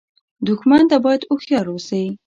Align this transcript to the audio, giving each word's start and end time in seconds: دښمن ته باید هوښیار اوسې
دښمن 0.47 0.81
ته 0.89 0.97
باید 1.05 1.27
هوښیار 1.29 1.65
اوسې 1.71 2.03